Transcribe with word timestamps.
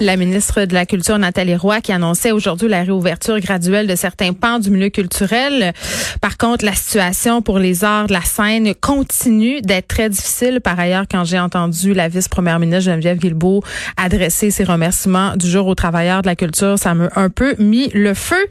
La 0.00 0.16
ministre 0.16 0.64
de 0.64 0.72
la 0.72 0.86
Culture, 0.86 1.18
Nathalie 1.18 1.56
Roy, 1.56 1.82
qui 1.82 1.92
annonçait 1.92 2.32
aujourd'hui 2.32 2.68
la 2.68 2.82
réouverture 2.82 3.38
graduelle 3.38 3.86
de 3.86 3.94
certains 3.94 4.32
pans 4.32 4.58
du 4.58 4.70
milieu 4.70 4.88
culturel. 4.88 5.74
Par 6.22 6.38
contre, 6.38 6.64
la 6.64 6.72
situation 6.72 7.42
pour 7.42 7.58
les 7.58 7.84
arts 7.84 8.06
de 8.06 8.14
la 8.14 8.22
scène 8.22 8.74
continue 8.74 9.60
d'être 9.60 9.88
très 9.88 10.08
difficile. 10.08 10.62
Par 10.62 10.80
ailleurs, 10.80 11.04
quand 11.10 11.24
j'ai 11.24 11.38
entendu 11.38 11.92
la 11.92 12.08
vice-première 12.08 12.58
ministre 12.58 12.90
Geneviève 12.90 13.18
Guilbeault 13.18 13.62
adresser 13.98 14.50
ses 14.50 14.64
remerciements 14.64 15.36
du 15.36 15.46
jour 15.46 15.66
aux 15.66 15.74
travailleurs 15.74 16.22
de 16.22 16.28
la 16.28 16.36
culture, 16.36 16.78
ça 16.78 16.94
m'a 16.94 17.10
un 17.14 17.28
peu 17.28 17.54
mis 17.58 17.90
le 17.90 18.14
feu 18.14 18.46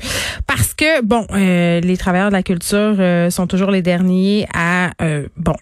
parce 0.45 0.75
que, 0.75 1.02
bon, 1.02 1.25
euh, 1.31 1.81
les 1.81 1.97
travailleurs 1.97 2.30
de 2.30 2.36
la 2.36 2.44
culture 2.44 2.95
euh, 3.00 3.31
sont 3.31 3.47
toujours 3.47 3.72
les 3.72 3.81
derniers 3.81 4.47
à, 4.53 4.91
euh, 5.02 5.25
bon, 5.36 5.55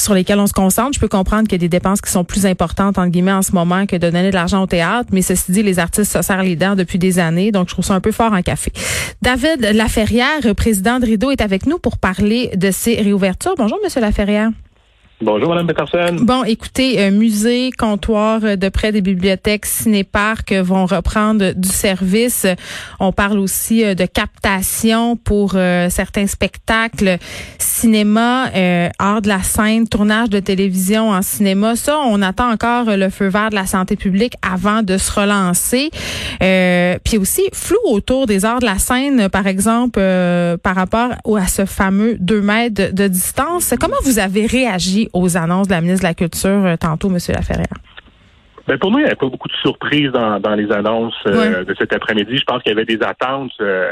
sur 0.00 0.14
lesquels 0.14 0.38
on 0.38 0.46
se 0.46 0.52
concentre. 0.52 0.92
Je 0.94 1.00
peux 1.00 1.08
comprendre 1.08 1.44
qu'il 1.44 1.52
y 1.52 1.56
a 1.56 1.58
des 1.58 1.68
dépenses 1.68 2.00
qui 2.00 2.10
sont 2.10 2.24
plus 2.24 2.46
importantes, 2.46 2.98
entre 2.98 3.10
guillemets, 3.10 3.32
en 3.32 3.42
ce 3.42 3.52
moment 3.52 3.86
que 3.86 3.96
de 3.96 4.10
donner 4.10 4.30
de 4.30 4.34
l'argent 4.34 4.62
au 4.62 4.66
théâtre. 4.66 5.10
Mais 5.12 5.22
ceci 5.22 5.52
dit, 5.52 5.62
les 5.62 5.78
artistes 5.78 6.12
se 6.12 6.22
serrent 6.22 6.42
les 6.42 6.56
dents 6.56 6.74
depuis 6.74 6.98
des 6.98 7.18
années. 7.18 7.52
Donc, 7.52 7.68
je 7.68 7.74
trouve 7.74 7.84
ça 7.84 7.94
un 7.94 8.00
peu 8.00 8.12
fort 8.12 8.32
en 8.32 8.42
café. 8.42 8.72
David 9.22 9.60
Laferrière, 9.74 10.40
président 10.56 10.98
de 10.98 11.06
Rideau, 11.06 11.30
est 11.30 11.40
avec 11.40 11.66
nous 11.66 11.78
pour 11.78 11.98
parler 11.98 12.50
de 12.56 12.70
ces 12.70 12.96
réouvertures. 12.96 13.54
Bonjour, 13.56 13.78
Monsieur 13.84 14.00
Laferrière. 14.00 14.50
Bonjour, 15.22 15.50
Mme 15.50 15.66
Peterson. 15.66 16.16
Bon, 16.22 16.44
écoutez, 16.44 16.98
euh, 16.98 17.10
musées, 17.10 17.72
comptoirs 17.78 18.40
euh, 18.42 18.56
de 18.56 18.70
près 18.70 18.90
des 18.90 19.02
bibliothèques, 19.02 19.66
ciné-parcs 19.66 20.54
vont 20.54 20.86
reprendre 20.86 21.52
du 21.52 21.68
service. 21.68 22.46
On 23.00 23.12
parle 23.12 23.38
aussi 23.38 23.84
euh, 23.84 23.94
de 23.94 24.06
captation 24.06 25.16
pour 25.16 25.50
certains 25.90 26.26
spectacles, 26.26 27.18
cinéma, 27.58 28.50
art 28.98 29.20
de 29.20 29.28
la 29.28 29.42
scène, 29.42 29.88
tournage 29.88 30.30
de 30.30 30.40
télévision 30.40 31.10
en 31.10 31.22
cinéma. 31.22 31.76
Ça, 31.76 31.98
on 31.98 32.22
attend 32.22 32.50
encore 32.50 32.96
le 32.96 33.10
feu 33.10 33.28
vert 33.28 33.50
de 33.50 33.54
la 33.56 33.66
santé 33.66 33.96
publique 33.96 34.34
avant 34.40 34.82
de 34.82 34.96
se 34.96 35.12
relancer. 35.12 35.90
puis 37.04 37.18
aussi, 37.18 37.42
flou 37.52 37.78
autour 37.84 38.26
des 38.26 38.44
arts 38.44 38.60
de 38.60 38.66
la 38.66 38.78
scène, 38.78 39.28
par 39.28 39.46
exemple, 39.46 40.00
par 40.62 40.74
rapport 40.74 41.10
à 41.36 41.46
ce 41.46 41.66
fameux 41.66 42.16
2 42.20 42.40
mètres 42.40 42.94
de 42.94 43.08
distance. 43.08 43.74
Comment 43.78 43.96
vous 44.04 44.18
avez 44.18 44.46
réagi 44.46 45.09
aux 45.12 45.36
annonces 45.36 45.68
de 45.68 45.72
la 45.72 45.80
ministre 45.80 46.02
de 46.02 46.08
la 46.08 46.14
Culture 46.14 46.64
euh, 46.66 46.76
tantôt, 46.76 47.08
M. 47.08 47.18
Laferrière? 47.28 47.66
Ben 48.66 48.78
pour 48.78 48.90
nous, 48.90 48.98
il 48.98 49.02
n'y 49.02 49.06
avait 49.06 49.16
pas 49.16 49.28
beaucoup 49.28 49.48
de 49.48 49.56
surprises 49.62 50.12
dans, 50.12 50.54
les 50.54 50.70
annonces 50.70 51.14
euh, 51.26 51.64
de 51.64 51.74
cet 51.74 51.92
après-midi. 51.92 52.36
Je 52.36 52.44
pense 52.44 52.62
qu'il 52.62 52.70
y 52.70 52.74
avait 52.74 52.84
des 52.84 53.02
attentes 53.02 53.50
euh, 53.60 53.90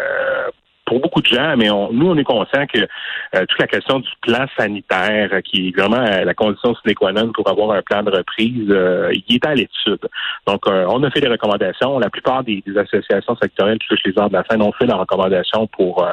pour 0.89 1.01
beaucoup 1.01 1.21
de 1.21 1.27
gens, 1.27 1.55
mais 1.57 1.69
nous, 1.69 2.09
on 2.09 2.17
est 2.17 2.25
conscient 2.25 2.67
que 2.67 2.79
euh, 2.81 3.45
toute 3.47 3.59
la 3.59 3.67
question 3.67 4.01
du 4.01 4.09
plan 4.23 4.47
sanitaire, 4.57 5.29
euh, 5.33 5.41
qui 5.43 5.69
est 5.69 5.79
vraiment 5.79 6.03
euh, 6.03 6.25
la 6.25 6.33
condition 6.33 6.75
sine 6.75 6.95
qua 6.95 7.13
non 7.13 7.31
pour 7.33 7.49
avoir 7.49 7.73
un 7.73 7.83
plan 7.83 8.03
de 8.03 8.11
reprise, 8.11 8.75
il 9.13 9.35
est 9.35 9.47
à 9.47 9.55
l'étude. 9.55 10.09
Donc, 10.47 10.67
on 10.67 11.03
a 11.03 11.11
fait 11.11 11.21
des 11.21 11.29
recommandations. 11.29 11.99
La 11.99 12.09
plupart 12.09 12.43
des, 12.43 12.63
associations 12.77 13.37
sectorielles 13.37 13.79
qui 13.79 13.89
touchent 13.89 14.05
les 14.07 14.19
arts 14.19 14.31
de 14.31 14.35
la 14.35 14.45
scène 14.45 14.63
ont 14.63 14.73
fait 14.73 14.87
des 14.87 14.93
recommandations 14.93 15.67
pour 15.67 16.07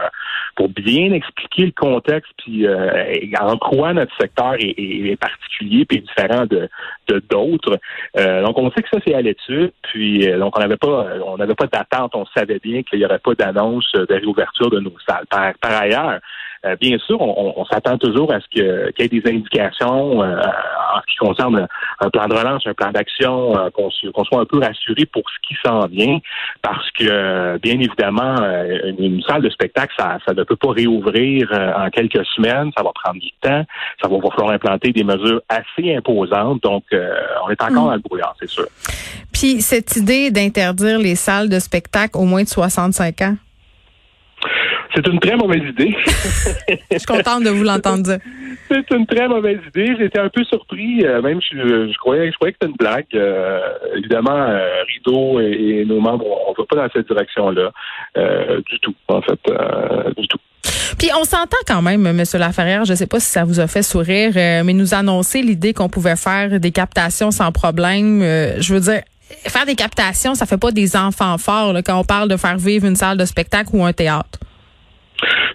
pour 0.55 0.69
bien 0.69 1.11
expliquer 1.13 1.65
le 1.65 1.71
contexte, 1.71 2.31
puis 2.37 2.65
en 3.39 3.57
quoi 3.57 3.93
notre 3.93 4.15
secteur 4.19 4.55
est, 4.59 5.19
particulier 5.19 5.85
puis 5.85 6.01
différent 6.01 6.45
de 6.45 6.69
d'autres. 7.29 7.77
donc, 8.15 8.57
on 8.57 8.71
sait 8.71 8.81
que 8.81 8.89
ça 8.91 8.99
c'est 9.05 9.13
à 9.13 9.21
l'étude. 9.21 9.71
Puis, 9.83 10.27
donc, 10.37 10.57
on 10.57 10.61
n'avait 10.61 10.77
pas 10.77 11.07
on 11.25 11.37
n'avait 11.37 11.55
pas 11.55 11.67
d'attente. 11.67 12.11
On 12.15 12.25
savait 12.35 12.59
bien 12.59 12.83
qu'il 12.83 12.99
n'y 12.99 13.05
aurait 13.05 13.19
pas 13.19 13.35
d'annonce 13.35 13.91
de 13.93 14.13
réouverture 14.13 14.64
de 14.69 14.79
nos 14.79 14.93
salles. 15.07 15.25
Par, 15.29 15.53
ailleurs, 15.81 16.19
euh, 16.65 16.75
bien 16.81 16.97
sûr, 16.97 17.21
on, 17.21 17.63
s'attend 17.65 17.97
toujours 17.97 18.33
à 18.33 18.39
ce 18.39 18.47
qu'il 18.49 18.63
y 18.63 19.03
ait 19.03 19.07
des 19.07 19.21
indications 19.29 20.23
euh, 20.23 20.35
en 20.35 21.01
ce 21.01 21.05
qui 21.11 21.15
concerne 21.17 21.67
un 21.99 22.09
plan 22.09 22.27
de 22.27 22.33
relance, 22.33 22.65
un 22.65 22.73
plan 22.73 22.91
d'action, 22.91 23.55
euh, 23.57 23.69
qu'on 23.69 23.91
soit 24.23 24.41
un 24.41 24.45
peu 24.45 24.59
rassuré 24.59 25.05
pour 25.05 25.23
ce 25.29 25.47
qui 25.47 25.55
s'en 25.63 25.85
vient, 25.87 26.17
parce 26.63 26.89
que 26.91 27.57
bien 27.57 27.79
évidemment, 27.79 28.35
une, 28.97 29.21
salle 29.23 29.43
de 29.43 29.49
spectacle, 29.49 29.93
ça, 29.97 30.17
ne 30.33 30.43
peut 30.43 30.55
pas 30.55 30.71
réouvrir 30.71 31.49
en 31.77 31.89
quelques 31.89 32.25
semaines, 32.35 32.71
ça 32.75 32.83
va 32.83 32.91
prendre 32.93 33.19
du 33.19 33.31
temps, 33.41 33.63
ça 34.01 34.07
va 34.07 34.17
falloir 34.31 34.53
implanter 34.53 34.91
des 34.91 35.03
mesures 35.03 35.41
assez 35.49 35.95
imposantes, 35.95 36.63
donc 36.63 36.83
on 36.91 37.49
est 37.49 37.61
encore 37.61 37.71
mm. 37.71 37.87
dans 37.87 37.93
le 37.93 37.99
brouillard, 37.99 38.35
c'est 38.39 38.49
sûr. 38.49 38.65
Puis 39.31 39.61
cette 39.61 39.95
idée 39.97 40.31
d'interdire 40.31 40.97
les 40.97 41.15
salles 41.15 41.49
de 41.49 41.59
spectacle 41.59 42.17
au 42.17 42.25
moins 42.25 42.43
de 42.43 42.47
65 42.47 43.21
ans, 43.21 43.35
c'est 44.95 45.07
une 45.07 45.19
très 45.19 45.35
mauvaise 45.35 45.61
idée. 45.67 45.95
je 46.91 46.97
suis 46.97 47.05
contente 47.05 47.43
de 47.43 47.49
vous 47.49 47.63
l'entendre 47.63 48.03
dire. 48.03 48.19
C'est 48.69 48.89
une 48.91 49.05
très 49.05 49.27
mauvaise 49.27 49.59
idée. 49.67 49.95
J'étais 49.99 50.19
un 50.19 50.29
peu 50.29 50.43
surpris. 50.45 51.05
Euh, 51.05 51.21
même 51.21 51.39
je, 51.41 51.57
je, 51.91 51.97
croyais, 51.97 52.31
je 52.31 52.35
croyais 52.35 52.53
que 52.53 52.57
c'était 52.61 52.71
une 52.71 52.77
blague. 52.77 53.05
Euh, 53.13 53.59
évidemment, 53.97 54.31
euh, 54.31 54.83
Rideau 54.87 55.39
et, 55.39 55.85
nos 55.85 55.99
membres, 55.99 56.25
on 56.47 56.51
ne 56.51 56.57
va 56.57 56.63
pas 56.67 56.75
dans 56.75 56.93
cette 56.93 57.07
direction-là 57.07 57.71
du 58.69 58.79
tout, 58.79 58.95
en 59.07 59.21
fait, 59.21 59.39
du 60.17 60.27
tout. 60.27 60.39
Puis 60.97 61.09
on 61.19 61.25
s'entend 61.25 61.57
quand 61.67 61.81
même, 61.81 62.05
M. 62.05 62.23
Laferrière, 62.35 62.85
je 62.85 62.93
ne 62.93 62.97
sais 62.97 63.07
pas 63.07 63.19
si 63.19 63.27
ça 63.27 63.43
vous 63.43 63.59
a 63.59 63.67
fait 63.67 63.83
sourire, 63.83 64.31
mais 64.35 64.73
nous 64.73 64.93
annoncer 64.93 65.41
l'idée 65.41 65.73
qu'on 65.73 65.89
pouvait 65.89 66.15
faire 66.15 66.59
des 66.59 66.71
captations 66.71 67.31
sans 67.31 67.51
problème. 67.51 68.21
je 68.21 68.73
veux 68.73 68.79
dire, 68.79 69.01
faire 69.47 69.65
des 69.65 69.75
captations, 69.75 70.35
ça 70.35 70.45
fait 70.45 70.57
pas 70.57 70.71
des 70.71 70.95
enfants 70.95 71.37
forts 71.37 71.75
quand 71.85 71.99
on 71.99 72.03
parle 72.03 72.29
de 72.29 72.37
faire 72.37 72.57
vivre 72.57 72.85
une 72.85 72.95
salle 72.95 73.17
de 73.17 73.25
spectacle 73.25 73.69
ou 73.73 73.83
un 73.83 73.93
théâtre. 73.93 74.39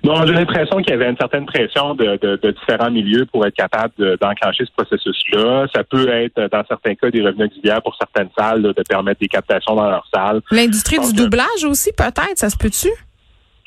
Non, 0.04 0.26
j'ai 0.26 0.32
l'impression 0.32 0.78
qu'il 0.78 0.90
y 0.90 0.92
avait 0.94 1.10
une 1.10 1.16
certaine 1.16 1.46
pression 1.46 1.94
de, 1.94 2.50
différents 2.50 2.90
milieux 2.90 3.26
pour 3.26 3.46
être 3.46 3.54
capable 3.54 3.92
d'enclencher 4.20 4.64
ce 4.64 4.72
processus-là. 4.72 5.66
Ça 5.74 5.84
peut 5.84 6.08
être, 6.08 6.48
dans 6.50 6.64
certains 6.66 6.94
cas, 6.94 7.10
des 7.10 7.22
revenus 7.22 7.48
auxiliaires 7.48 7.82
pour 7.82 7.96
certaines 7.96 8.30
salles 8.36 8.62
de 8.62 8.82
permettre 8.88 9.20
des 9.20 9.28
captations 9.28 9.74
dans 9.74 9.90
leurs 9.90 10.08
salles. 10.12 10.40
L'industrie 10.50 10.98
du 11.00 11.12
doublage 11.12 11.64
aussi, 11.64 11.92
peut-être, 11.92 12.36
ça 12.36 12.50
se 12.50 12.56
peut-tu? 12.56 12.88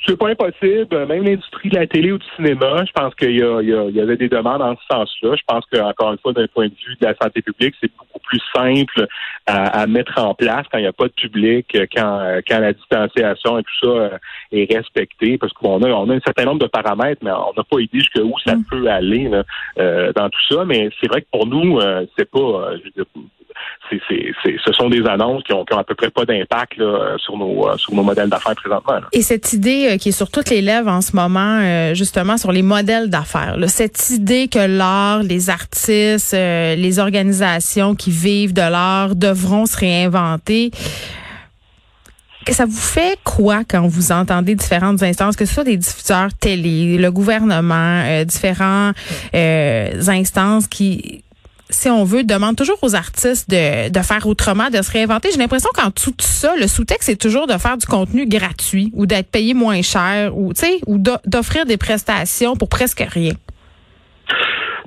C'est 0.06 0.18
pas 0.18 0.30
impossible. 0.30 1.06
Même 1.06 1.24
l'industrie 1.24 1.70
de 1.70 1.76
la 1.78 1.88
télé 1.88 2.12
ou 2.12 2.18
du 2.18 2.26
cinéma, 2.36 2.84
je 2.86 2.92
pense 2.92 3.16
qu'il 3.16 3.32
y, 3.32 3.40
y, 3.40 4.02
avait 4.02 4.18
des 4.18 4.28
demandes 4.28 4.62
en 4.62 4.76
ce 4.76 4.96
sens-là. 4.96 5.36
Je 5.36 5.44
pense 5.48 5.64
qu'encore 5.72 6.12
une 6.12 6.18
fois, 6.18 6.34
d'un 6.34 6.48
point 6.48 6.68
de 6.68 6.74
vue 6.86 6.96
de 7.00 7.06
la 7.06 7.16
santé 7.16 7.42
publique, 7.42 7.74
c'est 7.80 7.92
beaucoup 7.98 8.20
plus 8.20 8.42
simple 8.54 9.08
à, 9.46 9.88
mettre 9.88 10.20
en 10.20 10.34
place 10.34 10.66
quand 10.72 10.78
il 10.78 10.82
n'y 10.82 10.88
a 10.88 10.94
pas 10.94 11.08
de 11.08 11.14
public, 11.14 11.78
quand, 11.96 12.42
quand 12.48 12.60
la 12.60 12.74
distanciation 12.74 13.60
et 13.60 13.64
tout 13.64 13.80
ça 13.82 13.88
euh, 13.88 14.18
est 14.52 14.74
respecté. 14.74 15.38
Parce 15.38 15.54
qu'on 15.54 15.82
a, 15.84 15.90
on 15.90 16.10
a 16.10 16.16
un 16.16 16.22
certain 16.26 16.46
nombre 16.46 16.60
de 16.60 16.68
paramètres, 16.68 17.22
mais 17.24 17.32
on 17.32 17.54
n'a 17.56 17.64
pas 17.64 17.80
idée 17.80 18.00
jusqu'où 18.00 18.34
ça 18.46 18.56
mm. 18.56 18.66
peut 18.70 18.88
aller 18.88 19.32
euh, 19.80 20.12
dans 20.14 20.30
tout 20.30 20.42
ça. 20.50 20.66
Mais 20.66 20.90
c'est 21.00 21.08
vrai 21.08 21.22
que 21.22 21.28
pour 21.32 21.48
nous, 21.48 21.80
euh, 21.80 22.06
c'est 22.18 22.30
pas, 22.30 22.74
ce 23.92 24.74
sont 24.74 24.90
des 24.90 25.06
annonces 25.06 25.44
qui 25.44 25.54
ont, 25.54 25.64
à 25.64 25.84
peu 25.84 25.96
près 25.96 26.10
pas 26.10 26.26
d'impact 26.26 26.82
sur 27.18 27.38
nos 27.38 27.54
euh, 27.74 27.78
sur 27.78 27.94
nos 27.94 28.04
modèles 28.04 28.30
d'affaires 28.30 28.56
présentement. 28.56 29.00
Et 29.12 29.22
cette 29.22 29.54
idée 29.54 29.90
euh, 29.92 29.98
qui 29.98 30.10
est 30.10 30.14
sur 30.14 30.30
toutes 30.30 30.50
les 30.50 30.62
lèvres 30.62 30.90
en 30.90 31.02
ce 31.02 31.16
moment, 31.16 31.60
euh, 31.62 31.94
justement 31.94 32.38
sur 32.38 32.52
les 32.52 32.62
modèles 32.62 33.10
d'affaires, 33.10 33.58
cette 33.68 34.10
idée 34.10 34.48
que 34.48 34.60
l'art, 34.60 35.24
les 35.24 35.50
artistes, 35.50 36.34
les 36.34 37.00
organisations 37.00 37.96
qui 37.96 38.12
vivent 38.12 38.54
de 38.54 38.62
l'art 38.62 39.16
devront 39.16 39.66
se 39.66 39.78
réinventer. 39.78 40.72
Ça 42.50 42.66
vous 42.66 42.72
fait 42.76 43.18
quoi 43.24 43.64
quand 43.64 43.88
vous 43.88 44.12
entendez 44.12 44.56
différentes 44.56 45.02
instances, 45.02 45.38
que 45.38 45.46
ce 45.46 45.54
soit 45.54 45.64
des 45.64 45.78
diffuseurs 45.78 46.34
télé, 46.34 46.98
le 46.98 47.12
gouvernement, 47.12 48.24
différents 48.26 48.92
instances 49.34 50.68
qui 50.68 51.24
si 51.74 51.90
on 51.90 52.04
veut, 52.04 52.24
demande 52.24 52.56
toujours 52.56 52.78
aux 52.82 52.96
artistes 52.96 53.50
de, 53.50 53.90
de 53.90 54.00
faire 54.00 54.26
autrement, 54.28 54.70
de 54.70 54.82
se 54.82 54.92
réinventer. 54.92 55.30
J'ai 55.32 55.40
l'impression 55.40 55.70
qu'en 55.74 55.92
tout, 55.92 56.14
ça, 56.20 56.56
le 56.56 56.68
sous-texte, 56.68 57.10
c'est 57.10 57.20
toujours 57.20 57.48
de 57.48 57.54
faire 57.54 57.78
du 57.78 57.86
contenu 57.86 58.26
gratuit 58.28 58.92
ou 58.94 59.06
d'être 59.06 59.30
payé 59.30 59.54
moins 59.54 59.82
cher 59.82 60.36
ou, 60.38 60.54
ou 60.88 60.98
d'offrir 60.98 61.66
des 61.66 61.78
prestations 61.78 62.56
pour 62.56 62.70
presque 62.70 63.06
rien. 63.08 63.34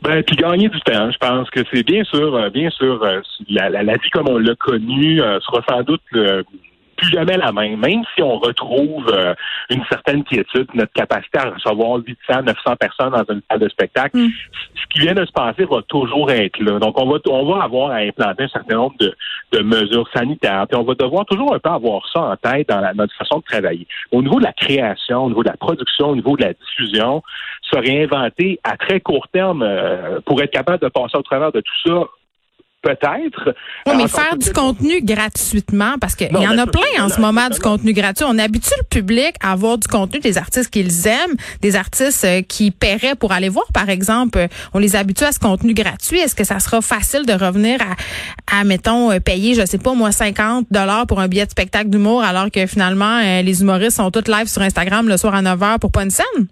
Ben, 0.03 0.23
puis 0.23 0.37
gagner 0.37 0.69
du 0.69 0.81
temps. 0.81 1.11
Je 1.11 1.19
pense 1.19 1.51
que 1.51 1.61
c'est 1.73 1.83
bien 1.83 2.05
sûr, 2.05 2.35
euh, 2.35 2.51
bien 2.51 2.71
sûr, 2.71 3.03
euh, 3.03 3.21
la, 3.49 3.71
la, 3.71 3.95
vie 3.95 4.11
comme 4.13 4.29
on 4.29 4.39
l'a 4.39 4.55
connue 4.55 5.21
euh, 5.21 5.41
sera 5.41 5.63
sans 5.69 5.83
doute 5.83 6.03
plus 6.97 7.11
jamais 7.11 7.37
la 7.37 7.53
même. 7.53 7.79
Même 7.79 8.03
si 8.15 8.23
on 8.23 8.39
retrouve 8.39 9.09
euh, 9.13 9.35
une 9.71 9.85
certaine 9.91 10.25
quiétude, 10.25 10.69
notre 10.75 10.93
capacité 10.93 11.39
à 11.39 11.51
recevoir 11.51 11.99
800, 11.99 12.43
900 12.43 12.77
personnes 12.79 13.11
dans 13.11 13.35
une 13.35 13.43
salle 13.51 13.61
de 13.61 13.69
spectacle, 13.69 14.17
mm. 14.19 14.31
ce 14.75 14.87
qui 14.91 14.99
vient 15.01 15.15
de 15.15 15.25
se 15.25 15.33
passer 15.33 15.65
va 15.65 15.83
toujours 15.83 16.31
être 16.31 16.59
là. 16.59 16.79
Donc, 16.79 17.01
on 17.01 17.07
va, 17.07 17.19
on 17.29 17.47
va 17.47 17.65
avoir 17.65 17.91
à 17.91 17.97
implanter 17.97 18.45
un 18.45 18.49
certain 18.49 18.77
nombre 18.77 18.97
de, 18.99 19.15
de 19.53 19.63
mesures 19.63 20.09
sanitaires. 20.15 20.67
Puis 20.69 20.79
on 20.79 20.85
va 20.85 20.95
devoir 20.95 21.25
toujours 21.27 21.55
un 21.55 21.59
peu 21.59 21.71
avoir 21.71 22.03
ça 22.13 22.21
en 22.21 22.37
tête 22.37 22.69
dans 22.69 22.81
la, 22.81 22.95
notre 22.95 23.15
façon 23.15 23.39
de 23.39 23.45
travailler. 23.45 23.87
Au 24.13 24.23
niveau 24.23 24.39
de 24.39 24.45
la 24.45 24.53
création, 24.53 25.25
au 25.25 25.29
niveau 25.29 25.43
de 25.43 25.49
la 25.49 25.57
production, 25.57 26.11
au 26.11 26.17
niveau 26.17 26.37
de 26.37 26.45
la 26.45 26.53
diffusion, 26.53 27.23
se 27.63 27.79
réinventer 27.79 28.61
à 28.65 28.77
très 28.77 29.01
court 29.01 29.29
terme 29.33 29.63
euh, 29.63 30.21
pour 30.25 30.41
être 30.43 30.51
capable 30.51 30.83
de 30.83 30.89
passer 30.89 31.17
au 31.17 31.23
travers 31.23 31.53
de 31.53 31.61
tout 31.61 31.89
ça 31.89 32.05
peut-être. 32.87 33.55
Oui, 33.87 33.95
mais 33.97 34.09
faire 34.09 34.37
du 34.37 34.53
contenu 34.53 35.03
gratuitement, 35.03 35.95
parce 36.01 36.15
qu'il 36.15 36.31
y 36.31 36.47
en 36.47 36.59
a 36.59 36.67
plein 36.67 37.05
en 37.05 37.09
ce 37.09 37.21
moment 37.21 37.49
du 37.49 37.59
contenu 37.59 37.93
gratuit. 37.93 38.25
On 38.29 38.39
habitue 38.39 38.75
le 38.79 38.85
public 38.85 39.35
à 39.43 39.53
avoir 39.53 39.79
du 39.79 39.89
contenu 39.89 40.21
des 40.21 40.39
artistes 40.39 40.71
qu'ils 40.71 41.07
aiment, 41.07 41.37
des 41.63 41.77
artistes 41.77 42.25
euh, 42.25 42.43
qui 42.43 42.71
paieraient 42.71 43.15
pour 43.15 43.33
aller 43.33 43.49
voir, 43.49 43.67
par 43.73 43.89
exemple. 43.89 44.47
On 44.73 44.79
les 44.79 44.97
habitue 44.97 45.25
à 45.25 45.33
ce 45.33 45.39
contenu 45.39 45.75
gratuit. 45.75 46.19
Est-ce 46.19 46.35
que 46.35 46.45
ça 46.45 46.61
sera 46.61 46.81
facile 46.81 47.27
de 47.27 47.33
revenir 47.33 47.81
à, 47.81 48.61
à 48.61 48.65
mettons, 48.65 49.11
euh, 49.11 49.21
payer, 49.21 49.55
je 49.55 49.67
sais 49.67 49.79
pas, 49.79 49.95
moi, 49.95 50.13
50 50.13 50.67
dollars 50.71 51.07
pour 51.07 51.21
un 51.21 51.29
billet 51.29 51.47
de 51.47 51.51
spectacle 51.51 51.91
d'humour, 51.91 52.23
alors 52.23 52.51
que 52.51 52.67
finalement, 52.67 53.21
euh, 53.23 53.43
les 53.43 53.63
humoristes 53.63 53.97
sont 53.97 54.11
tous 54.11 54.31
live 54.31 54.47
sur 54.47 54.63
Instagram 54.63 55.09
le 55.09 55.17
soir 55.17 55.35
à 55.35 55.43
9 55.43 55.59
h 55.59 55.79
pour 55.79 55.91
pas 55.91 56.03
une 56.03 56.11
scène? 56.11 56.47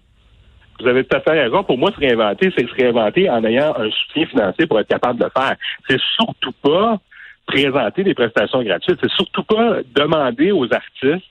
Vous 0.79 0.87
avez 0.87 1.05
tout 1.05 1.15
à 1.15 1.21
fait 1.21 1.43
raison. 1.43 1.63
Pour 1.63 1.77
moi, 1.77 1.91
se 1.91 1.99
réinventer, 1.99 2.51
c'est 2.57 2.67
se 2.67 2.73
réinventer 2.73 3.29
en 3.29 3.43
ayant 3.45 3.73
un 3.77 3.89
soutien 3.89 4.25
financier 4.27 4.67
pour 4.67 4.79
être 4.79 4.87
capable 4.87 5.19
de 5.19 5.25
le 5.25 5.31
faire. 5.31 5.55
C'est 5.89 6.01
surtout 6.15 6.51
pas 6.61 6.99
présenter 7.45 8.03
des 8.03 8.13
prestations 8.13 8.61
gratuites. 8.63 8.99
C'est 9.01 9.11
surtout 9.11 9.43
pas 9.43 9.77
demander 9.95 10.51
aux 10.51 10.71
artistes 10.73 11.23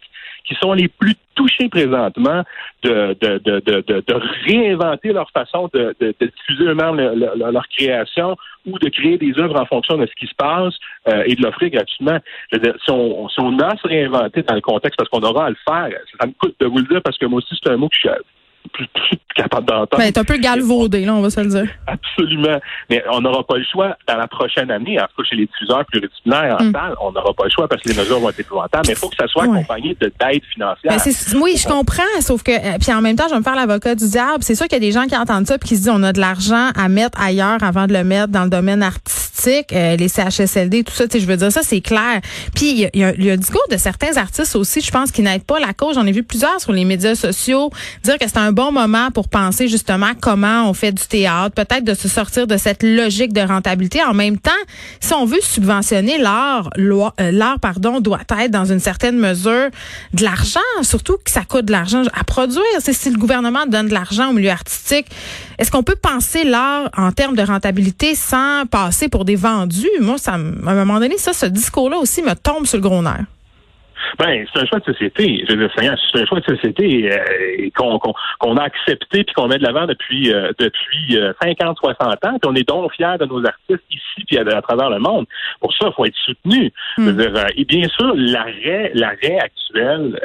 qui 0.44 0.54
sont 0.56 0.74
les 0.74 0.88
plus 0.88 1.14
touchés 1.34 1.68
présentement 1.68 2.42
de, 2.82 3.16
de, 3.20 3.38
de, 3.38 3.60
de, 3.60 4.04
de 4.06 4.14
réinventer 4.44 5.12
leur 5.12 5.30
façon 5.30 5.70
de, 5.72 5.94
de, 5.98 6.14
diffuser 6.20 6.64
eux-mêmes 6.64 6.96
leur, 6.96 7.68
création 7.68 8.36
ou 8.66 8.78
de 8.78 8.88
créer 8.90 9.16
des 9.16 9.32
œuvres 9.38 9.58
en 9.58 9.64
fonction 9.64 9.96
de 9.96 10.06
ce 10.06 10.12
qui 10.14 10.26
se 10.26 10.34
passe 10.34 10.74
euh, 11.08 11.24
et 11.26 11.34
de 11.34 11.42
l'offrir 11.42 11.70
gratuitement. 11.70 12.18
Je 12.52 12.58
veux 12.58 12.62
dire, 12.62 12.74
si, 12.84 12.90
on, 12.90 13.28
si 13.30 13.40
on 13.40 13.58
a 13.58 13.76
se 13.76 13.88
réinventer 13.88 14.42
dans 14.42 14.54
le 14.54 14.60
contexte, 14.60 14.98
parce 14.98 15.08
qu'on 15.08 15.22
aura 15.22 15.46
à 15.46 15.50
le 15.50 15.56
faire, 15.66 15.98
ça 16.20 16.26
me 16.26 16.32
coûte 16.32 16.54
de 16.60 16.66
vous 16.66 16.78
le 16.78 16.84
dire 16.84 17.02
parce 17.02 17.18
que 17.18 17.26
moi 17.26 17.38
aussi, 17.38 17.58
c'est 17.62 17.70
un 17.70 17.76
mot 17.76 17.88
que 17.88 17.96
je, 17.98 18.08
plus, 18.72 18.88
capable 19.34 19.66
d'entendre. 19.66 20.02
Ben, 20.02 20.12
un 20.14 20.24
peu 20.24 20.36
galvaudé, 20.36 21.04
là, 21.04 21.14
on 21.14 21.20
va 21.20 21.30
se 21.30 21.40
le 21.40 21.48
dire. 21.48 21.68
Absolument. 21.86 22.60
Mais 22.88 23.02
on 23.10 23.20
n'aura 23.20 23.44
pas 23.44 23.56
le 23.56 23.64
choix 23.64 23.96
dans 24.06 24.16
la 24.16 24.28
prochaine 24.28 24.70
année, 24.70 24.98
en 25.00 25.04
tout 25.04 25.22
cas 25.22 25.28
chez 25.28 25.36
les 25.36 25.46
diffuseurs 25.46 25.84
pluridisciplinaires 25.86 26.56
en 26.60 26.64
mm. 26.64 26.72
salle, 26.72 26.94
on 27.00 27.12
n'aura 27.12 27.32
pas 27.34 27.44
le 27.44 27.50
choix 27.50 27.68
parce 27.68 27.82
que 27.82 27.88
les 27.88 27.98
mesures 27.98 28.20
vont 28.20 28.30
être 28.30 28.40
épouvantables, 28.40 28.84
mais 28.86 28.92
il 28.92 28.98
faut 28.98 29.08
que 29.08 29.16
ça 29.16 29.26
soit 29.26 29.44
accompagné 29.44 29.96
d'aide 30.00 30.44
financière. 30.52 30.96
Ben, 30.96 31.40
oui, 31.40 31.56
je 31.56 31.66
comprends, 31.66 32.02
sauf 32.20 32.42
que, 32.42 32.52
euh, 32.52 32.78
puis 32.80 32.92
en 32.92 33.00
même 33.00 33.16
temps, 33.16 33.26
je 33.26 33.34
vais 33.34 33.40
me 33.40 33.44
faire 33.44 33.56
l'avocat 33.56 33.94
du 33.94 34.08
diable. 34.08 34.42
C'est 34.42 34.54
sûr 34.54 34.66
qu'il 34.66 34.76
y 34.76 34.86
a 34.86 34.86
des 34.86 34.92
gens 34.92 35.06
qui 35.06 35.16
entendent 35.16 35.46
ça 35.46 35.58
puis 35.58 35.70
qui 35.70 35.76
se 35.76 35.82
disent 35.82 35.92
on 35.92 36.02
a 36.02 36.12
de 36.12 36.20
l'argent 36.20 36.70
à 36.76 36.88
mettre 36.88 37.20
ailleurs 37.20 37.62
avant 37.62 37.86
de 37.86 37.92
le 37.92 38.04
mettre 38.04 38.28
dans 38.28 38.44
le 38.44 38.50
domaine 38.50 38.82
artistique, 38.82 39.23
euh, 39.46 39.96
les 39.96 40.08
CHSLD, 40.08 40.84
tout 40.84 40.92
ça, 40.94 41.04
je 41.12 41.24
veux 41.24 41.36
dire, 41.36 41.52
ça, 41.52 41.62
c'est 41.62 41.80
clair. 41.80 42.20
Puis 42.54 42.70
il 42.70 42.78
y, 42.78 42.84
a, 42.84 42.90
il 43.14 43.24
y 43.24 43.30
a 43.30 43.32
le 43.32 43.36
discours 43.36 43.64
de 43.70 43.76
certains 43.76 44.16
artistes 44.16 44.56
aussi, 44.56 44.80
je 44.80 44.90
pense, 44.90 45.10
qui 45.10 45.22
n'aident 45.22 45.44
pas 45.44 45.58
la 45.58 45.72
cause. 45.72 45.94
J'en 45.94 46.06
ai 46.06 46.12
vu 46.12 46.22
plusieurs 46.22 46.60
sur 46.60 46.72
les 46.72 46.84
médias 46.84 47.14
sociaux 47.14 47.70
dire 48.02 48.18
que 48.18 48.26
c'est 48.26 48.38
un 48.38 48.52
bon 48.52 48.72
moment 48.72 49.10
pour 49.10 49.28
penser 49.28 49.68
justement 49.68 50.10
comment 50.20 50.68
on 50.68 50.74
fait 50.74 50.92
du 50.92 51.04
théâtre, 51.04 51.54
peut-être 51.54 51.84
de 51.84 51.94
se 51.94 52.08
sortir 52.08 52.46
de 52.46 52.56
cette 52.56 52.82
logique 52.82 53.32
de 53.32 53.40
rentabilité. 53.40 54.02
En 54.02 54.14
même 54.14 54.38
temps, 54.38 54.50
si 55.00 55.12
on 55.14 55.24
veut 55.24 55.40
subventionner 55.40 56.18
l'art, 56.18 56.70
euh, 56.78 57.10
l'art 57.30 57.58
pardon 57.60 58.00
doit 58.00 58.20
être 58.38 58.50
dans 58.50 58.64
une 58.64 58.80
certaine 58.80 59.18
mesure 59.18 59.70
de 60.12 60.24
l'argent, 60.24 60.60
surtout 60.82 61.16
que 61.24 61.30
ça 61.30 61.42
coûte 61.44 61.66
de 61.66 61.72
l'argent 61.72 62.02
à 62.14 62.24
produire. 62.24 62.62
C'est 62.80 62.92
si 62.92 63.10
le 63.10 63.18
gouvernement 63.18 63.66
donne 63.66 63.88
de 63.88 63.94
l'argent 63.94 64.30
au 64.30 64.32
milieu 64.32 64.50
artistique, 64.50 65.06
est-ce 65.58 65.70
qu'on 65.70 65.82
peut 65.82 65.96
penser 66.00 66.44
l'art 66.44 66.90
en 66.96 67.12
termes 67.12 67.36
de 67.36 67.42
rentabilité 67.42 68.14
sans 68.14 68.66
passer 68.66 69.08
pour 69.08 69.24
des 69.24 69.36
vendus? 69.36 69.88
Moi, 70.00 70.18
ça, 70.18 70.32
à 70.32 70.34
un 70.36 70.74
moment 70.74 71.00
donné, 71.00 71.18
ça, 71.18 71.32
ce 71.32 71.46
discours-là 71.46 71.98
aussi 71.98 72.22
me 72.22 72.34
tombe 72.34 72.66
sur 72.66 72.78
le 72.78 72.82
gros 72.82 73.02
nerf. 73.02 73.24
Ben, 74.18 74.46
c'est 74.52 74.60
un 74.60 74.66
choix 74.66 74.78
de 74.78 74.84
société. 74.84 75.44
Je 75.48 75.54
veux 75.54 75.66
dire, 75.66 75.70
c'est 75.76 76.20
un 76.20 76.26
choix 76.26 76.40
de 76.40 76.44
société 76.44 77.10
euh, 77.10 77.68
qu'on 77.74 78.56
a 78.56 78.62
accepté 78.62 79.24
puis 79.24 79.34
qu'on 79.34 79.48
met 79.48 79.58
de 79.58 79.64
l'avant 79.64 79.86
depuis 79.86 80.32
euh, 80.32 80.52
depuis 80.58 81.18
50, 81.42 81.78
euh, 81.84 81.94
60 81.96 82.24
ans. 82.24 82.38
Puis 82.38 82.38
on 82.44 82.54
est 82.54 82.68
donc 82.68 82.92
fiers 82.92 83.16
de 83.18 83.24
nos 83.26 83.44
artistes 83.44 83.84
ici 83.90 84.24
puis 84.26 84.38
à, 84.38 84.62
travers 84.62 84.90
le 84.90 84.98
monde. 84.98 85.26
Pour 85.60 85.72
ça, 85.74 85.86
il 85.88 85.92
faut 85.94 86.04
être 86.04 86.16
soutenu. 86.24 86.72
Je 86.98 87.02
veux 87.02 87.12
hmm. 87.12 87.32
dire, 87.32 87.46
et 87.56 87.64
bien 87.64 87.88
sûr, 87.88 88.12
l'arrêt 88.14 88.92
l'arrêt 88.94 89.38
actuel 89.40 90.20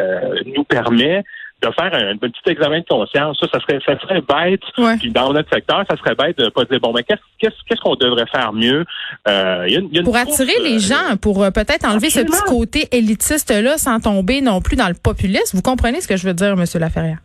nous 0.55 0.63
permet 0.63 1.23
de 1.61 1.69
faire 1.71 1.93
un, 1.93 2.17
petit 2.17 2.41
examen 2.47 2.79
de 2.79 2.85
conscience. 2.85 3.37
Ça, 3.39 3.47
ça 3.51 3.59
serait, 3.59 3.79
ça 3.85 3.99
serait 3.99 4.21
bête. 4.21 4.61
Puis 4.99 5.11
dans 5.11 5.33
notre 5.33 5.49
secteur, 5.53 5.83
ça 5.89 5.97
serait 5.97 6.15
bête 6.15 6.37
de 6.37 6.49
pas 6.49 6.63
dire 6.65 6.79
bon, 6.79 6.93
mais 6.93 7.03
qu'est-ce 7.03 7.49
qu'est-ce 7.67 7.81
qu'on 7.81 7.95
devrait 7.95 8.27
faire 8.27 8.53
mieux? 8.53 8.85
Euh, 9.27 9.65
y 9.67 9.77
a, 9.77 9.81
y 9.91 9.99
a 9.99 10.03
Pour 10.03 10.15
attirer 10.15 10.59
les 10.63 10.77
euh, 10.77 10.95
gens, 10.95 11.17
pour 11.21 11.43
euh, 11.43 11.51
peut-être 11.51 11.85
enlever 11.85 12.09
ce 12.09 12.21
petit 12.21 12.43
côté 12.47 12.87
élitiste 12.91 13.51
là, 13.51 13.77
sans 13.77 13.99
tomber 13.99 14.41
non 14.41 14.61
plus 14.61 14.77
dans 14.77 14.87
le 14.87 14.93
populisme. 14.93 15.57
Vous 15.57 15.63
comprenez 15.63 16.01
ce 16.01 16.07
que 16.07 16.17
je 16.17 16.25
veux 16.25 16.33
dire, 16.33 16.55
Monsieur 16.55 16.79
Laferrière? 16.79 17.19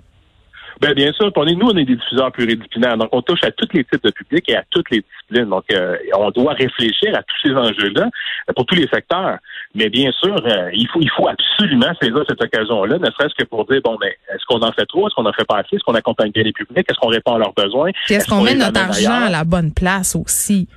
Ben, 0.81 0.93
bien 0.93 1.13
sûr, 1.13 1.31
on 1.37 1.47
est, 1.47 1.55
nous, 1.55 1.67
on 1.67 1.77
est 1.77 1.85
des 1.85 1.97
diffuseurs 1.97 2.33
pluridisciplinaires. 2.33 2.97
Donc, 2.97 3.09
on 3.13 3.23
touche 3.23 3.45
à 3.45 3.51
tous 3.53 3.69
les 3.73 3.85
types 3.85 4.03
de 4.03 4.11
publics 4.11 4.49
et 4.49 4.57
à 4.57 4.65
toutes 4.71 4.91
les 4.91 5.03
disciplines. 5.03 5.49
Donc, 5.49 5.65
euh, 5.73 5.97
on 6.17 6.31
doit 6.31 6.55
réfléchir 6.55 7.17
à 7.17 7.23
tous 7.23 7.49
ces 7.49 7.55
enjeux-là 7.55 8.11
pour 8.57 8.67
tous 8.67 8.75
les 8.75 8.89
secteurs. 8.89 9.39
Mais 9.75 9.89
bien 9.89 10.11
sûr, 10.13 10.37
euh, 10.47 10.71
il 10.73 10.89
faut 10.89 11.01
il 11.01 11.11
faut 11.11 11.29
absolument 11.29 11.93
saisir 12.01 12.23
cette 12.29 12.41
occasion-là, 12.41 12.99
ne 12.99 13.07
serait-ce 13.07 13.35
que 13.35 13.45
pour 13.45 13.67
dire, 13.67 13.81
bon, 13.83 13.97
ben, 14.01 14.11
est-ce 14.33 14.45
qu'on 14.47 14.63
en 14.63 14.73
fait 14.73 14.87
trop? 14.87 15.09
Est-ce 15.09 15.15
qu'on 15.15 15.27
en 15.27 15.33
fait 15.33 15.45
pas 15.45 15.59
assez? 15.59 15.77
Est-ce 15.77 15.85
qu'on 15.85 15.95
accompagne 15.95 16.31
bien 16.31 16.45
les 16.45 16.53
publics? 16.53 16.87
Est-ce 16.89 16.99
qu'on 16.99 17.09
répond 17.09 17.35
à 17.35 17.39
leurs 17.39 17.53
besoins? 17.55 17.91
Est-ce 18.09 18.29
qu'on 18.29 18.43
met 18.43 18.55
notre 18.55 18.81
argent 18.81 19.27
à 19.27 19.31
la 19.31 19.45
bonne 19.45 19.73
place 19.73 20.15
aussi? 20.15 20.69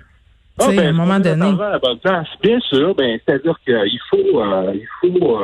Ah, 0.59 0.69
ben, 0.69 0.79
à 0.79 0.89
un 0.89 0.94
moment 0.94 1.19
donné. 1.19 1.45
À 1.45 1.71
la 1.73 1.79
bonne 1.79 1.99
place. 1.99 2.27
Bien 2.41 2.59
sûr, 2.61 2.95
ben, 2.95 3.19
c'est-à-dire 3.23 3.55
qu'il 3.63 3.99
faut, 4.09 4.17
il 4.73 4.88
faut, 4.99 5.39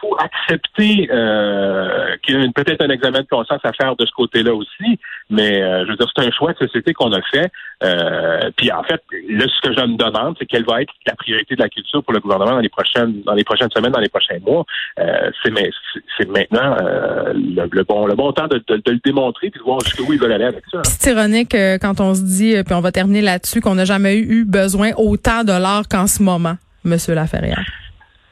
faut 0.00 0.16
accepter 0.18 1.08
euh, 1.10 2.16
qu'il 2.22 2.40
y 2.40 2.44
a 2.44 2.48
peut-être 2.54 2.82
un 2.82 2.90
examen 2.90 3.20
de 3.20 3.26
conscience 3.26 3.60
à 3.64 3.72
faire 3.72 3.96
de 3.96 4.06
ce 4.06 4.12
côté-là 4.12 4.54
aussi, 4.54 4.98
mais 5.30 5.62
euh, 5.62 5.84
je 5.84 5.90
veux 5.90 5.96
dire, 5.96 6.10
c'est 6.14 6.26
un 6.26 6.30
choix 6.30 6.52
de 6.52 6.58
société 6.58 6.92
qu'on 6.92 7.12
a 7.12 7.22
fait. 7.22 7.50
Euh, 7.82 8.50
puis 8.56 8.70
en 8.72 8.82
fait, 8.82 9.02
là, 9.28 9.46
ce 9.48 9.68
que 9.68 9.74
je 9.74 9.84
me 9.84 9.96
demande, 9.96 10.36
c'est 10.38 10.46
quelle 10.46 10.64
va 10.64 10.82
être 10.82 10.92
la 11.06 11.14
priorité 11.14 11.56
de 11.56 11.62
la 11.62 11.68
culture 11.68 12.02
pour 12.02 12.12
le 12.12 12.20
gouvernement 12.20 12.52
dans 12.52 12.60
les 12.60 12.68
prochaines 12.68 13.22
dans 13.22 13.34
les 13.34 13.44
prochaines 13.44 13.70
semaines, 13.70 13.92
dans 13.92 14.00
les 14.00 14.08
prochains 14.08 14.38
mois. 14.44 14.64
Euh, 14.98 15.30
c'est 15.42 16.28
maintenant 16.28 16.76
euh, 16.80 17.32
le, 17.34 17.82
bon 17.82 18.06
le 18.06 18.14
bon 18.14 18.32
temps 18.32 18.48
de, 18.48 18.62
de, 18.68 18.80
le 18.86 19.00
démontrer 19.04 19.50
puis 19.50 19.60
de 19.60 19.64
voir 19.64 19.80
jusqu'où 19.80 20.12
ils 20.12 20.20
veulent 20.20 20.32
aller 20.32 20.44
avec 20.44 20.64
ça. 20.70 20.82
C'est 20.84 21.12
ironique 21.12 21.56
quand 21.80 22.00
on 22.00 22.14
se 22.14 22.22
dit, 22.22 22.54
puis 22.64 22.74
on 22.74 22.80
va 22.80 22.92
terminer 22.92 23.22
là-dessus, 23.22 23.60
qu'on 23.60 23.74
n'a 23.74 23.84
jamais 23.84 24.18
eu 24.18 24.44
besoin 24.44 24.90
autant 24.96 25.44
de 25.44 25.52
l'art 25.52 25.88
qu'en 25.88 26.06
ce 26.06 26.22
moment, 26.22 26.56
Monsieur 26.84 27.14
Laferrière. 27.14 27.64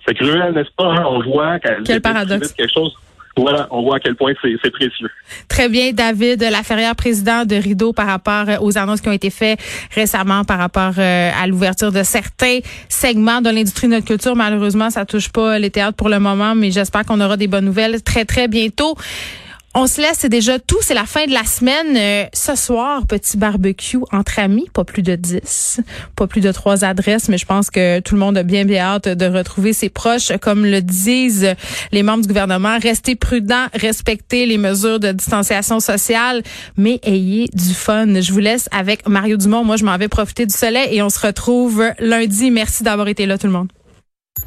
C'est 0.07 0.15
cruel, 0.15 0.53
n'est-ce 0.55 0.71
pas? 0.77 0.93
Hein? 0.93 1.05
On 1.07 1.23
voit 1.23 1.59
Quel 1.85 2.01
paradoxe. 2.01 2.53
quelque 2.53 2.73
chose 2.73 2.97
voilà, 3.37 3.67
on 3.71 3.83
voit 3.83 3.97
à 3.97 4.01
quel 4.01 4.15
point 4.15 4.33
c'est 4.43 4.71
précieux. 4.71 5.09
Très 5.49 5.69
bien, 5.69 5.93
David 5.93 6.43
Laferrière, 6.43 6.95
président 6.95 7.45
de 7.47 7.57
Rideau, 7.57 7.93
par 7.93 8.07
rapport 8.07 8.45
euh, 8.49 8.57
aux 8.61 8.77
annonces 8.77 9.01
qui 9.01 9.09
ont 9.09 9.13
été 9.13 9.31
faites 9.31 9.59
récemment 9.95 10.45
par 10.45 10.59
rapport 10.59 10.93
euh, 10.99 11.31
à 11.43 11.47
l'ouverture 11.47 11.93
de 11.93 12.03
certains 12.03 12.59
segments 12.91 13.41
de 13.41 13.49
l'industrie 13.49 13.87
de 13.89 13.95
notre 13.95 14.07
culture. 14.07 14.37
Malheureusement, 14.37 14.91
ça 14.91 15.07
touche 15.07 15.31
pas 15.31 15.59
les 15.59 15.71
théâtres 15.71 15.97
pour 15.97 16.11
le 16.11 16.19
moment, 16.19 16.55
mais 16.55 16.71
j'espère 16.71 17.07
qu'on 17.07 17.21
aura 17.21 17.39
des 17.39 17.47
bonnes 17.47 17.65
nouvelles 17.65 18.03
très, 18.03 18.27
très 18.27 18.49
bientôt. 18.49 18.97
On 19.75 19.87
se 19.87 20.03
laisse, 20.03 20.19
c'est 20.19 20.29
déjà 20.29 20.59
tout. 20.59 20.77
C'est 20.83 20.93
la 20.93 21.07
fin 21.07 21.25
de 21.25 21.33
la 21.33 21.45
semaine. 21.45 21.97
Euh, 21.97 22.27
ce 22.35 22.55
soir, 22.57 23.07
petit 23.07 23.39
barbecue 23.39 24.01
entre 24.13 24.39
amis, 24.39 24.67
pas 24.75 24.85
plus 24.85 25.03
de 25.03 25.15
10, 25.15 25.81
pas 26.15 26.27
plus 26.27 26.43
de 26.43 26.53
trois 26.53 26.85
adresses, 26.85 27.31
mais 27.31 27.39
je 27.39 27.47
pense 27.47 27.71
que 27.71 28.01
tout 28.01 28.15
le 28.15 28.21
monde 28.21 28.37
a 28.37 28.43
bien, 28.43 28.67
bien 28.67 28.85
hâte 28.85 29.09
de 29.09 29.25
retrouver 29.25 29.73
ses 29.73 29.89
proches. 29.89 30.31
Comme 30.43 30.67
le 30.67 30.83
disent 30.83 31.55
les 31.91 32.03
membres 32.03 32.21
du 32.21 32.29
gouvernement, 32.29 32.77
restez 32.83 33.15
prudents, 33.15 33.67
respectez 33.73 34.45
les 34.45 34.59
mesures 34.59 35.01
de 35.01 35.11
distanciation 35.11 35.81
sociale, 35.81 36.43
mais 36.77 37.01
ayez 37.03 37.49
du 37.55 37.73
fun. 37.73 38.21
Je 38.21 38.31
vous 38.31 38.41
laisse 38.41 38.69
avec 38.73 39.09
Mario 39.09 39.39
Dumont. 39.39 39.65
Moi, 39.65 39.77
je 39.77 39.87
m'en 39.87 39.97
vais 39.97 40.09
profiter 40.09 40.45
du 40.45 40.55
soleil 40.55 40.95
et 40.95 41.03
on 41.03 41.09
se 41.09 41.27
retrouve 41.27 41.83
lundi. 41.99 42.51
Merci 42.51 42.83
d'avoir 42.83 43.09
été 43.09 43.25
là, 43.25 43.39
tout 43.39 43.47
le 43.47 43.55
monde. 43.55 43.69